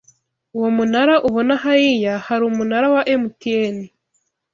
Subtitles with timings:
[0.55, 3.75] Uwo munara ubona hariya hari umunara wa mtn